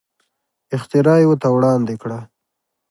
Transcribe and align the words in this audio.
اختراع 0.75 1.17
یې 1.21 1.25
ورته 1.29 1.47
وړاندې 1.51 1.95
کړه. 2.01 2.19